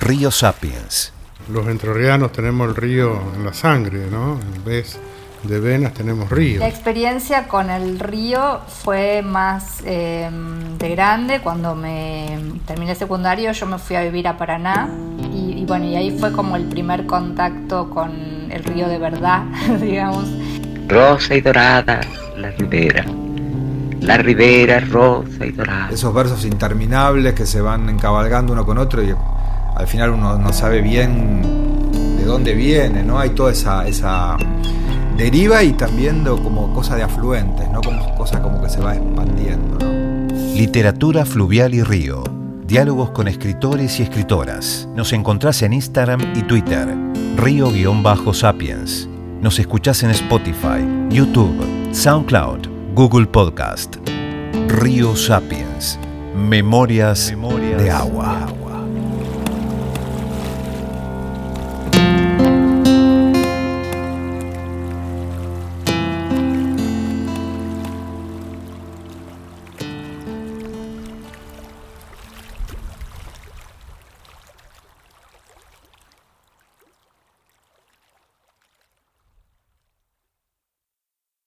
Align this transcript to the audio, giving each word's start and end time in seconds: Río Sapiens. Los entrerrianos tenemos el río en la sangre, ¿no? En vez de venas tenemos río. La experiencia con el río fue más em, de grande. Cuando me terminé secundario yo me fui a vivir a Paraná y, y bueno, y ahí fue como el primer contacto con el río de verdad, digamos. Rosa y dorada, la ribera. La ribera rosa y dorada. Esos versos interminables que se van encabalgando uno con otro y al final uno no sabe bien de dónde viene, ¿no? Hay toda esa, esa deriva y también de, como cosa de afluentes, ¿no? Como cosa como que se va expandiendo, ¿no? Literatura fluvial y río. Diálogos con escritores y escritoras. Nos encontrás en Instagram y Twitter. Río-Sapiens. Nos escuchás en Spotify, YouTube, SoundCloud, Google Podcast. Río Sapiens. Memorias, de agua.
Río 0.00 0.30
Sapiens. 0.30 1.12
Los 1.52 1.66
entrerrianos 1.68 2.32
tenemos 2.32 2.68
el 2.68 2.74
río 2.74 3.20
en 3.36 3.44
la 3.44 3.52
sangre, 3.52 4.06
¿no? 4.10 4.40
En 4.40 4.64
vez 4.64 4.98
de 5.42 5.60
venas 5.60 5.94
tenemos 5.94 6.30
río. 6.30 6.60
La 6.60 6.68
experiencia 6.68 7.48
con 7.48 7.70
el 7.70 7.98
río 7.98 8.60
fue 8.66 9.22
más 9.22 9.82
em, 9.84 10.78
de 10.78 10.88
grande. 10.90 11.40
Cuando 11.40 11.74
me 11.74 12.38
terminé 12.66 12.94
secundario 12.94 13.52
yo 13.52 13.66
me 13.66 13.78
fui 13.78 13.96
a 13.96 14.02
vivir 14.02 14.26
a 14.26 14.36
Paraná 14.36 14.88
y, 15.32 15.58
y 15.58 15.64
bueno, 15.66 15.84
y 15.84 15.96
ahí 15.96 16.18
fue 16.18 16.32
como 16.32 16.56
el 16.56 16.64
primer 16.64 17.06
contacto 17.06 17.90
con 17.90 18.50
el 18.50 18.64
río 18.64 18.88
de 18.88 18.98
verdad, 18.98 19.44
digamos. 19.80 20.24
Rosa 20.88 21.34
y 21.34 21.40
dorada, 21.40 22.00
la 22.36 22.50
ribera. 22.50 23.04
La 24.00 24.16
ribera 24.16 24.80
rosa 24.80 25.44
y 25.44 25.52
dorada. 25.52 25.90
Esos 25.90 26.12
versos 26.14 26.44
interminables 26.46 27.34
que 27.34 27.44
se 27.44 27.60
van 27.60 27.88
encabalgando 27.90 28.54
uno 28.54 28.64
con 28.64 28.78
otro 28.78 29.02
y 29.02 29.14
al 29.80 29.88
final 29.88 30.10
uno 30.10 30.36
no 30.36 30.52
sabe 30.52 30.82
bien 30.82 31.40
de 32.18 32.24
dónde 32.24 32.52
viene, 32.52 33.02
¿no? 33.02 33.18
Hay 33.18 33.30
toda 33.30 33.50
esa, 33.50 33.88
esa 33.88 34.36
deriva 35.16 35.62
y 35.62 35.72
también 35.72 36.22
de, 36.22 36.30
como 36.30 36.72
cosa 36.74 36.96
de 36.96 37.02
afluentes, 37.02 37.66
¿no? 37.70 37.80
Como 37.80 38.14
cosa 38.14 38.42
como 38.42 38.62
que 38.62 38.68
se 38.68 38.80
va 38.80 38.94
expandiendo, 38.94 39.78
¿no? 39.78 40.34
Literatura 40.54 41.24
fluvial 41.24 41.72
y 41.72 41.82
río. 41.82 42.22
Diálogos 42.66 43.10
con 43.10 43.26
escritores 43.26 43.98
y 43.98 44.02
escritoras. 44.02 44.86
Nos 44.94 45.14
encontrás 45.14 45.62
en 45.62 45.72
Instagram 45.72 46.20
y 46.36 46.42
Twitter. 46.42 46.86
Río-Sapiens. 47.36 49.08
Nos 49.40 49.58
escuchás 49.58 50.02
en 50.02 50.10
Spotify, 50.10 50.86
YouTube, 51.08 51.56
SoundCloud, 51.92 52.68
Google 52.94 53.26
Podcast. 53.26 53.96
Río 54.68 55.16
Sapiens. 55.16 55.98
Memorias, 56.36 57.34
de 57.78 57.90
agua. 57.90 58.46